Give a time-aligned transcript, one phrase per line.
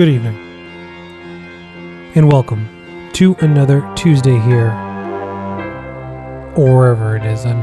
[0.00, 0.36] Good evening.
[2.14, 2.66] And welcome
[3.12, 4.70] to another Tuesday here,
[6.56, 7.60] or wherever it is and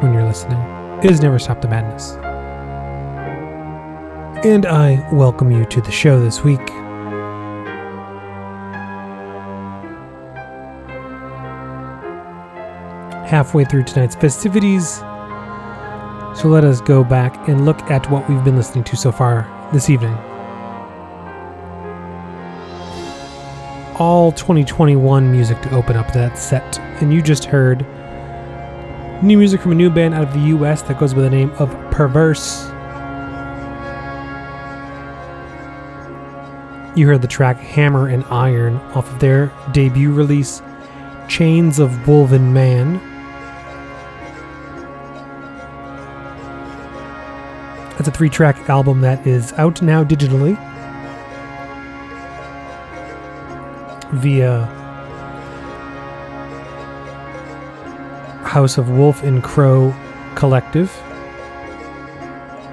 [0.00, 0.60] when you're listening.
[1.02, 2.12] It has never stopped the madness.
[4.44, 6.70] And I welcome you to the show this week.
[13.28, 14.98] Halfway through tonight's festivities,
[16.40, 19.68] so let us go back and look at what we've been listening to so far
[19.72, 20.16] this evening.
[23.98, 27.84] All 2021 music to open up that set, and you just heard
[29.24, 31.50] new music from a new band out of the US that goes by the name
[31.58, 32.66] of Perverse.
[36.96, 40.62] You heard the track Hammer and Iron off of their debut release,
[41.26, 43.00] Chains of Woven Man.
[47.96, 50.56] That's a three track album that is out now digitally
[54.12, 54.64] via
[58.44, 59.94] House of Wolf and Crow
[60.34, 60.90] Collective.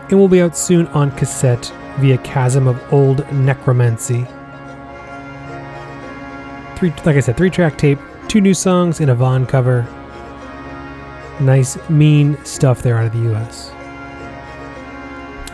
[0.10, 4.26] It will be out soon on cassette via Chasm of Old Necromancy.
[6.78, 9.88] Three, like I said, three track tape, two new songs, and a Von cover.
[11.40, 13.72] Nice, mean stuff there out of the US.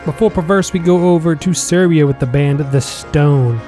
[0.04, 3.60] Before Perverse, we go over to Serbia with the band The Stone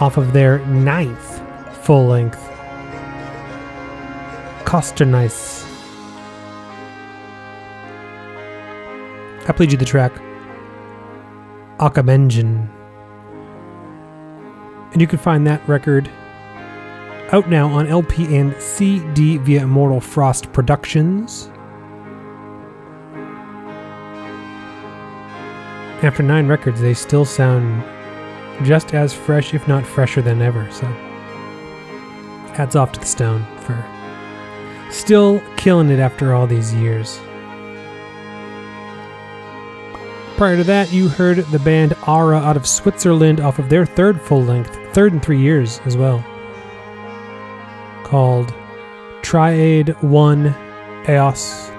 [0.00, 1.42] off of their ninth
[1.84, 2.40] full length,
[4.64, 5.64] Kosturnice.
[9.48, 10.12] I played you the track
[11.78, 12.68] Akamenjin.
[14.92, 16.10] And you can find that record
[17.32, 21.50] out now on LP and CD via Immortal Frost Productions.
[26.02, 27.82] After nine records, they still sound
[28.62, 30.70] just as fresh, if not fresher than ever.
[30.70, 30.86] So,
[32.54, 33.84] hats off to the Stone for
[34.90, 37.20] still killing it after all these years.
[40.36, 44.20] Prior to that, you heard the band Aara out of Switzerland off of their third
[44.20, 46.22] full length, third in three years as well,
[48.04, 48.54] called
[49.22, 50.54] Triade 1
[51.08, 51.70] Eos.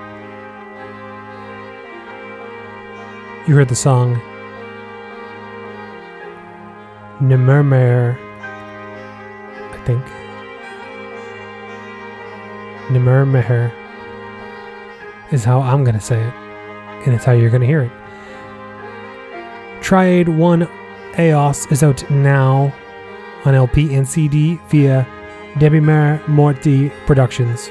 [3.47, 4.19] You heard the song
[7.19, 8.15] Nemurmer,
[9.73, 10.03] I think.
[12.89, 13.71] Nemurmer
[15.31, 16.33] is how I'm going to say it,
[17.05, 17.91] and it's how you're going to hear it.
[19.81, 20.69] Triade 1
[21.17, 22.71] Eos is out now
[23.45, 25.07] on LP and CD via
[25.55, 27.69] Debemur Morti Productions.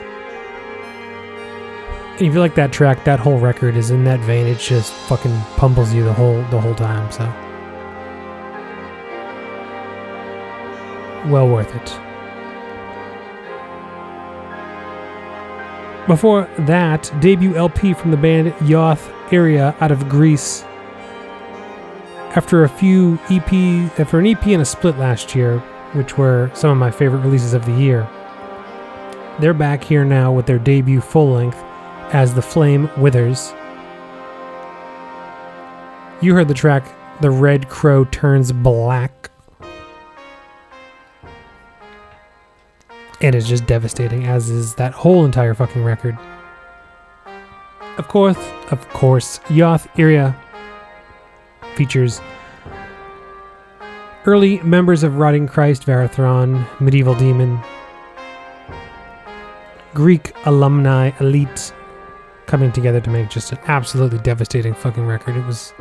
[2.19, 4.47] And if you like that track, that whole record is in that vein.
[4.47, 7.13] It just fucking pummels you the whole the whole time.
[7.13, 7.25] So
[11.29, 12.01] well worth it.
[16.07, 20.63] Before that, debut LP from the band Yoth Iria out of Greece.
[22.37, 23.53] After a few EP,
[23.99, 25.59] after an EP and a split last year,
[25.95, 28.09] which were some of my favorite releases of the year,
[29.41, 31.59] they're back here now with their debut full length
[32.15, 33.53] as The Flame Withers.
[36.23, 39.31] You heard the track The Red Crow Turns Black.
[43.21, 46.19] And it's just devastating, as is that whole entire fucking record.
[47.99, 48.37] Of course,
[48.71, 50.37] of course, Yoth Iria
[51.77, 52.21] features
[54.27, 57.59] early members of Rotting Christ, Varathron, Medieval Demon,
[59.95, 61.73] Greek alumni elite
[62.47, 65.37] coming together to make just an absolutely devastating fucking record.
[65.37, 65.73] It was.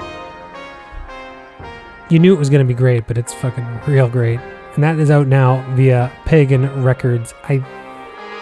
[2.09, 4.39] You knew it was going to be great, but it's fucking real great.
[4.75, 7.33] And that is out now via Pagan Records.
[7.43, 7.59] I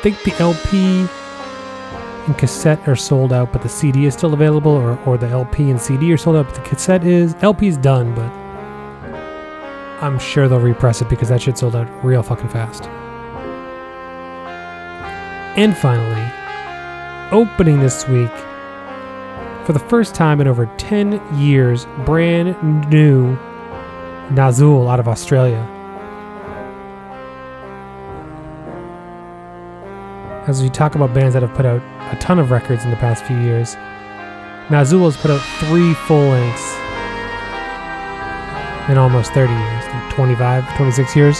[0.01, 1.07] think the LP
[2.25, 5.69] and cassette are sold out, but the CD is still available, or, or the LP
[5.69, 7.35] and CD are sold out, but the cassette is.
[7.41, 8.31] LP is done, but
[10.01, 12.85] I'm sure they'll repress it because that shit sold out real fucking fast.
[15.55, 16.31] And finally,
[17.31, 18.31] opening this week,
[19.67, 23.35] for the first time in over 10 years, brand new
[24.29, 25.69] Nazxul out of Australia.
[30.45, 31.81] As we talk about bands that have put out
[32.13, 33.75] a ton of records in the past few years,
[34.67, 36.73] Nazxul has put out three full lengths
[38.91, 41.39] in almost 30 years, like 25, 26 years.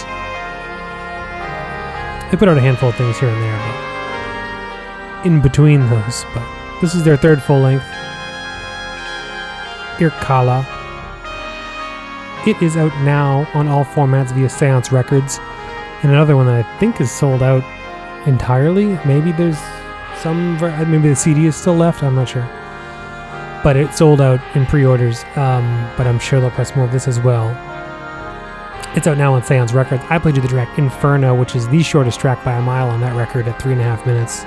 [2.31, 6.23] They put out a handful of things here and there, but in between those.
[6.33, 7.83] But this is their third full length.
[9.99, 10.65] Irkala.
[12.47, 15.39] It is out now on all formats via Seance Records.
[16.03, 17.63] And another one that I think is sold out
[18.25, 18.97] entirely.
[19.05, 19.59] Maybe there's
[20.17, 20.59] some,
[20.89, 22.03] maybe the CD is still left.
[22.03, 22.47] I'm not sure.
[23.63, 25.23] But it sold out in pre orders.
[25.35, 27.49] Um, but I'm sure they'll press more of this as well.
[28.95, 30.03] It's out now on Seance Records.
[30.09, 33.01] I played you the track Inferno, which is the shortest track by a mile on
[33.01, 34.43] that record at three and a half minutes.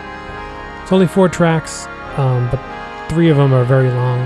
[0.83, 1.87] It's only four tracks,
[2.17, 2.61] um, but
[3.09, 4.21] three of them are very long.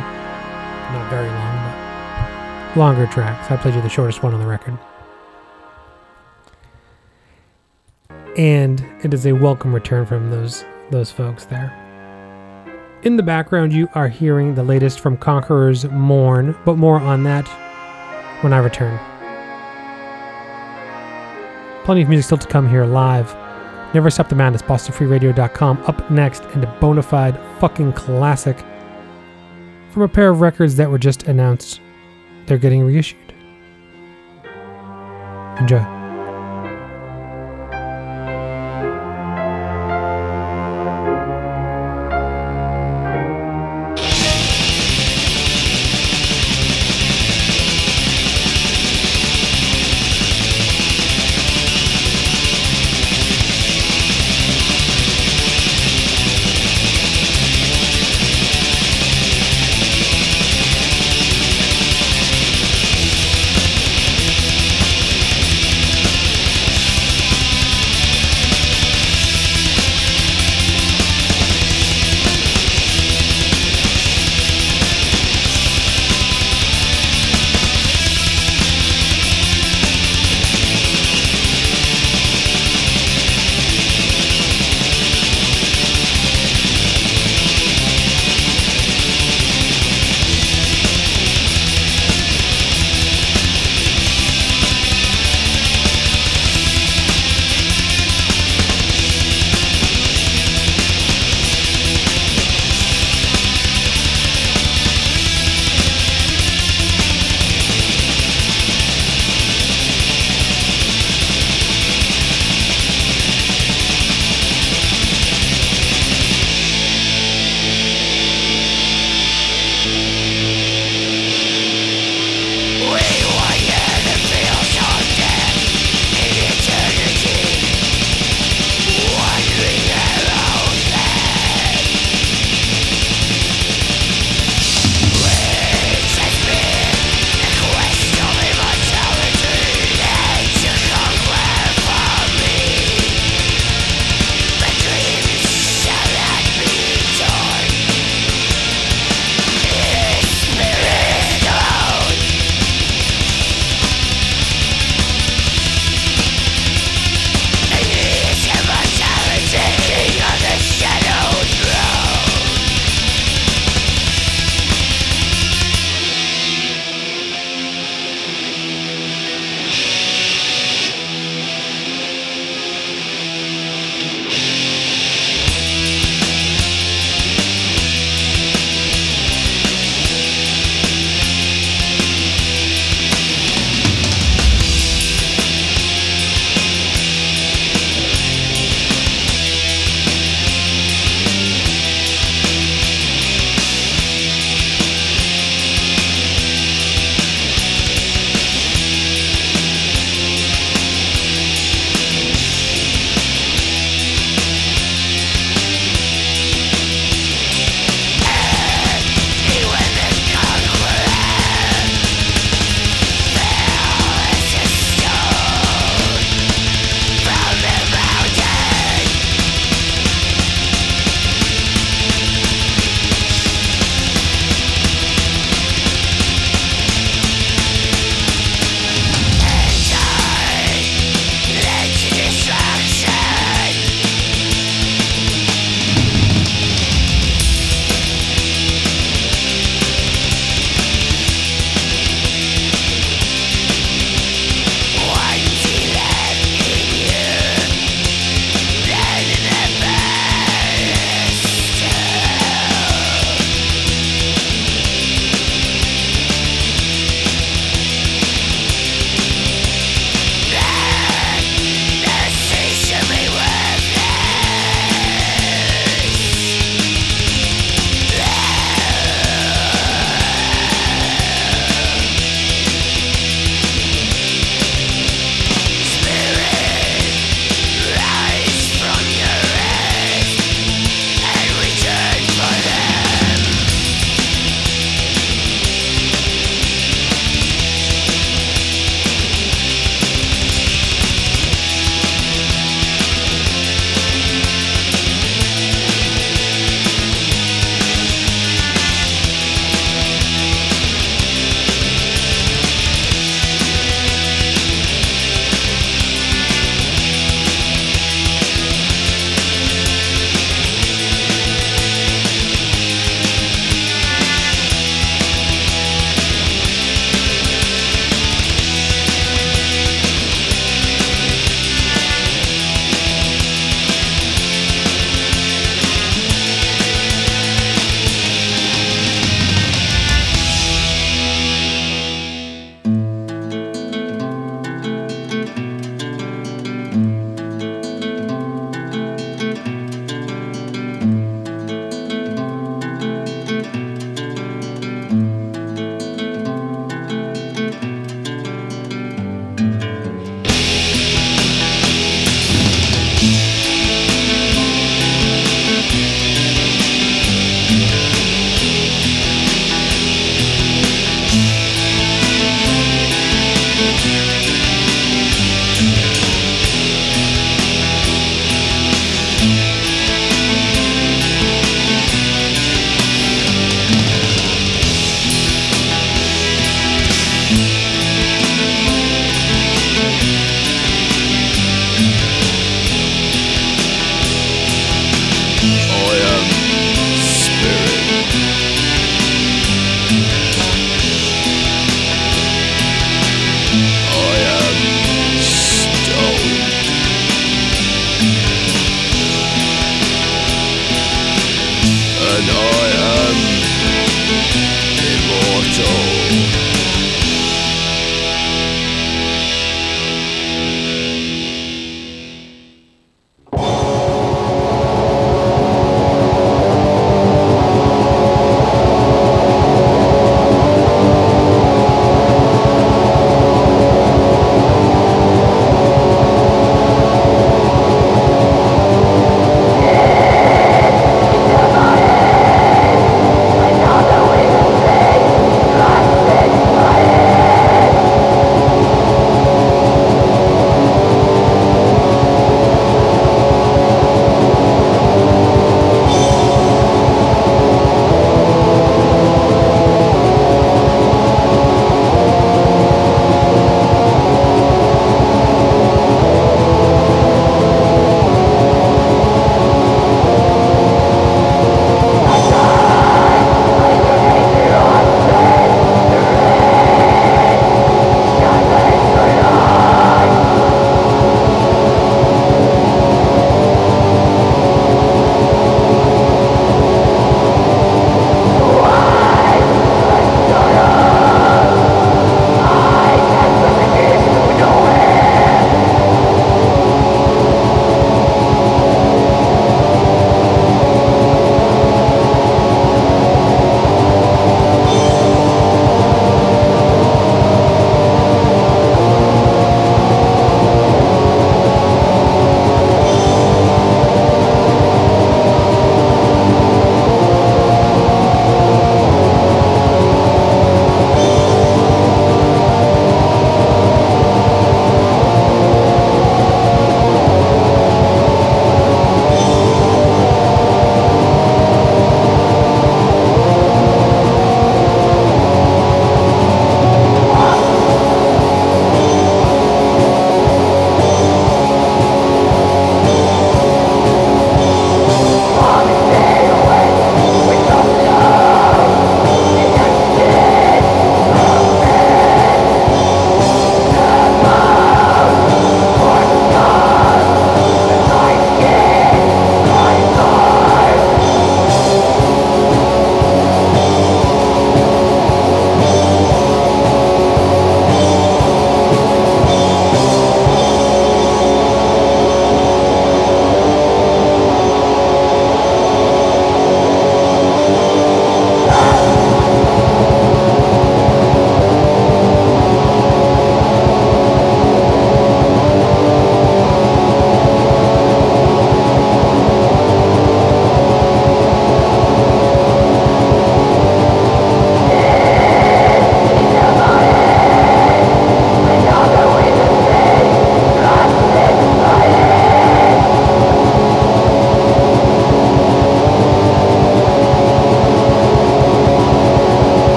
[0.93, 1.57] Not very long,
[2.75, 3.51] but longer tracks.
[3.51, 4.77] I played you the shortest one on the record.
[8.37, 11.77] And it is a welcome return from those those folks there.
[13.03, 17.49] In the background, you are hearing the latest from Conqueror's Mourn, but more on that
[18.43, 18.99] when I return.
[21.85, 23.35] Plenty of music still to come here live.
[23.95, 25.79] Never Stop the Madness, BostonFreeRadio.com.
[25.87, 28.59] Up next, and a bona fide fucking classic
[29.91, 31.81] from a pair of records that were just announced.
[32.47, 33.19] They're getting reissued.
[35.59, 36.00] Enjoy.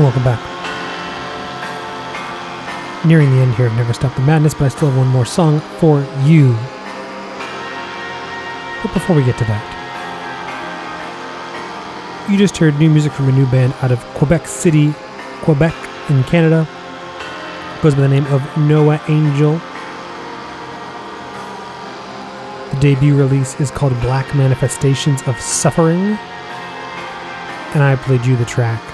[0.00, 0.40] And welcome back.
[3.04, 5.26] Nearing the end here of Never Stop the Madness, but I still have one more
[5.26, 6.54] song for you.
[8.82, 9.76] But before we get to that,
[12.30, 14.94] you just heard new music from a new band out of Quebec City,
[15.42, 15.74] Quebec
[16.08, 16.66] in Canada.
[17.76, 19.60] It Goes by the name of Noah Angel.
[22.70, 26.16] The debut release is called Black Manifestations of Suffering.
[27.74, 28.89] And I played you the track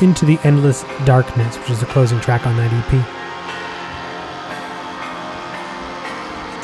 [0.00, 2.92] Into the Endless Darkness, which is the closing track on that EP.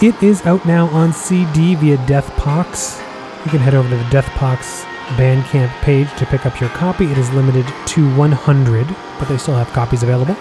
[0.02, 2.98] It is out now on CD via Deathpox.
[3.44, 4.84] You can head over to the Deathpox
[5.16, 7.04] Bandcamp page to pick up your copy.
[7.06, 8.86] It is limited to 100,
[9.18, 10.34] but they still have copies available.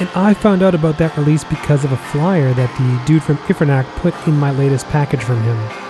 [0.00, 3.36] And I found out about that release because of a flyer that the dude from
[3.36, 5.89] Ifrenak put in my latest package from him.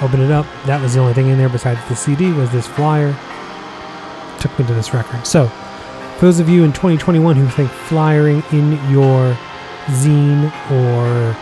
[0.00, 0.46] Open it up.
[0.66, 3.16] That was the only thing in there besides the CD was this flyer.
[4.40, 5.26] Took me to this record.
[5.26, 5.48] So,
[6.18, 9.36] for those of you in 2021 who think flyering in your
[9.86, 11.36] zine or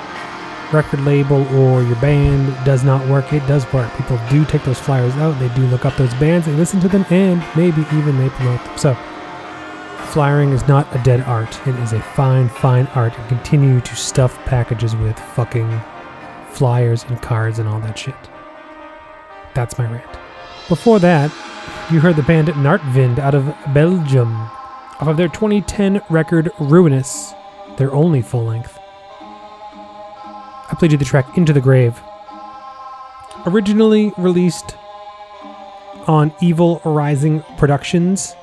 [0.72, 3.92] record label or your band does not work, it does work.
[3.96, 6.88] People do take those flyers out, they do look up those bands, they listen to
[6.88, 8.78] them, and maybe even they promote them.
[8.78, 8.94] So,
[10.14, 11.66] flyering is not a dead art.
[11.66, 13.18] It is a fine, fine art.
[13.18, 15.80] And continue to stuff packages with fucking
[16.50, 18.14] flyers and cards and all that shit.
[19.54, 20.10] That's my rant.
[20.68, 21.30] Before that,
[21.90, 27.34] you heard the band Nartvind out of Belgium off of their 2010 record Ruinous,
[27.76, 28.78] their only full length.
[30.70, 32.00] I played you the track Into the Grave.
[33.46, 34.76] Originally released
[36.06, 38.34] on Evil Rising Productions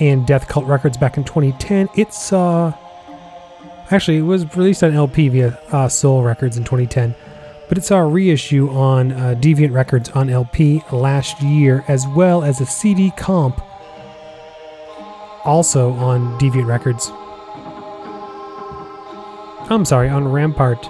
[0.00, 1.88] and Death Cult Records back in 2010.
[1.96, 2.72] It saw.
[3.90, 7.14] Actually, it was released on LP via uh, Soul Records in 2010,
[7.68, 12.42] but it saw a reissue on uh, Deviant Records on LP last year, as well
[12.42, 13.60] as a CD comp
[15.44, 17.10] also on Deviant Records.
[19.70, 20.88] I'm sorry, on Rampart.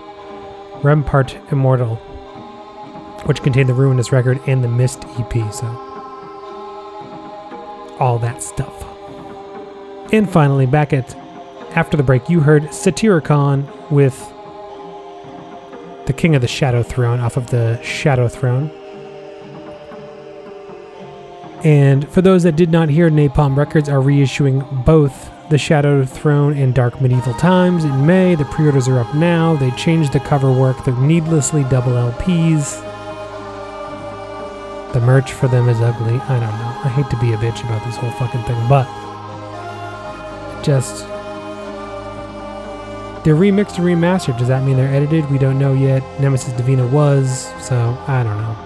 [0.84, 1.96] Rampart Immortal,
[3.24, 5.66] which contained the Ruinous record and the Mist EP, so.
[7.98, 8.84] All that stuff.
[10.12, 11.16] And finally, back at
[11.76, 14.32] after the break, you heard Satyricon with
[16.08, 18.70] the King of the Shadow Throne off of the Shadow Throne.
[21.62, 26.56] And for those that did not hear, Napalm Records are reissuing both the Shadow Throne
[26.56, 28.34] and Dark Medieval Times in May.
[28.34, 29.56] The pre orders are up now.
[29.56, 32.82] They changed the cover work, they're needlessly double LPs.
[34.94, 36.14] The merch for them is ugly.
[36.14, 36.80] I don't know.
[36.84, 38.86] I hate to be a bitch about this whole fucking thing, but
[40.64, 41.04] just
[43.24, 44.38] they're remixed and remastered.
[44.38, 45.30] Does that mean they're edited?
[45.30, 46.02] We don't know yet.
[46.20, 48.64] Nemesis Divina was, so I don't know.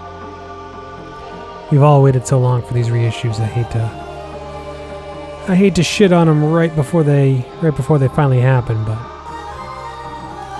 [1.71, 3.39] We've all waited so long for these reissues.
[3.39, 4.03] I hate to
[5.45, 8.99] I hate to shit on them right before they right before they finally happen, but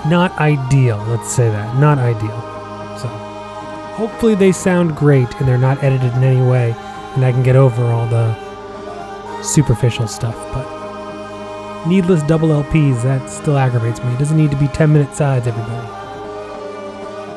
[0.09, 0.97] not ideal.
[1.07, 2.41] Let's say that not ideal.
[2.97, 3.07] So
[3.95, 6.75] hopefully they sound great and they're not edited in any way,
[7.15, 8.33] and I can get over all the
[9.43, 10.35] superficial stuff.
[10.53, 10.72] But
[11.87, 14.13] needless double LPs that still aggravates me.
[14.13, 15.87] It doesn't need to be 10 minute sides, everybody.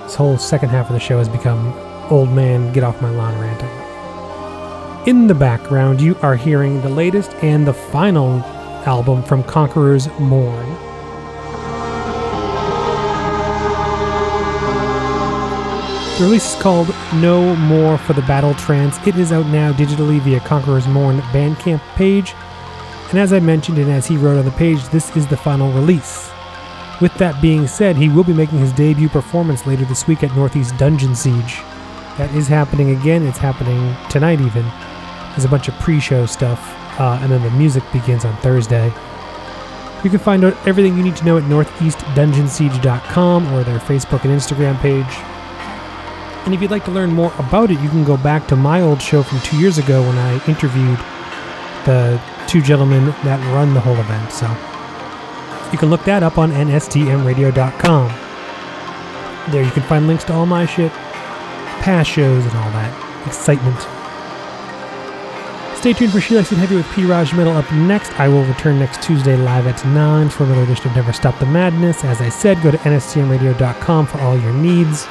[0.04, 1.72] This whole second half of the show has become
[2.10, 3.68] old man get off my lawn ranting.
[5.08, 8.40] In the background, you are hearing the latest and the final
[8.86, 10.66] album from Conqueror's Mourn.
[16.16, 19.04] The release is called No More for the Battle Trance.
[19.06, 22.32] It is out now digitally via Conqueror's Mourn Bandcamp page.
[23.16, 25.72] And as I mentioned, and as he wrote on the page, this is the final
[25.72, 26.30] release.
[27.00, 30.36] With that being said, he will be making his debut performance later this week at
[30.36, 31.62] Northeast Dungeon Siege.
[32.18, 33.26] That is happening again.
[33.26, 34.70] It's happening tonight, even.
[35.30, 36.60] There's a bunch of pre show stuff,
[37.00, 38.92] uh, and then the music begins on Thursday.
[40.04, 44.32] You can find out everything you need to know at northeastdungeonsiege.com or their Facebook and
[44.38, 45.16] Instagram page.
[46.44, 48.82] And if you'd like to learn more about it, you can go back to my
[48.82, 50.98] old show from two years ago when I interviewed
[51.86, 54.32] the two gentlemen that run the whole event.
[54.32, 54.46] So
[55.72, 58.08] you can look that up on nstmradio.com.
[59.52, 60.92] There you can find links to all my shit,
[61.82, 63.78] past shows, and all that excitement.
[65.78, 67.04] Stay tuned for She Likes It Heavy with P.
[67.04, 68.18] Raj Metal up next.
[68.18, 71.46] I will return next Tuesday live at 9 for another edition of Never Stop the
[71.46, 72.02] Madness.
[72.02, 75.06] As I said, go to nstmradio.com for all your needs.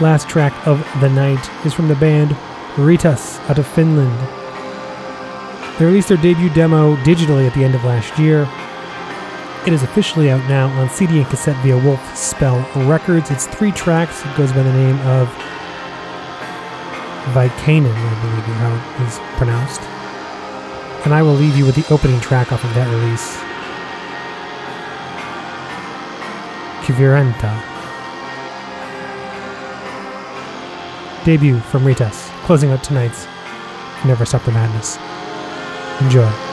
[0.00, 2.30] Last track of the night is from the band
[2.76, 4.16] Ritas out of Finland.
[5.78, 8.48] They released their debut demo digitally at the end of last year.
[9.64, 12.58] It is officially out now on CD and cassette via Wolf Spell
[12.88, 13.30] Records.
[13.30, 14.24] It's three tracks.
[14.26, 15.28] It goes by the name of
[17.32, 19.82] Vicanin, I believe is how it is pronounced.
[21.04, 23.36] And I will leave you with the opening track off of that release.
[26.82, 27.54] Kivirenta.
[31.24, 33.26] Debut from Ritas, closing out tonight's
[34.04, 34.98] Never Stop the Madness.
[36.00, 36.47] Enjoy.